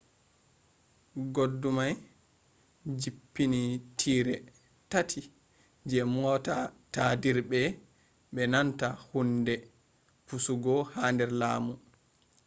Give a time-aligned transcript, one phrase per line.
[1.35, 1.93] goddumai
[2.99, 3.61] jippini
[3.99, 4.35] tire
[4.91, 5.21] tati
[5.89, 6.55] je mota
[6.93, 7.61] tadirbe
[8.33, 9.55] be nanta hunde
[10.27, 11.73] pusugo ha der lamu